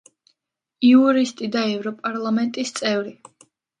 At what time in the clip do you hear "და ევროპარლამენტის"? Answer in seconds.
1.57-2.75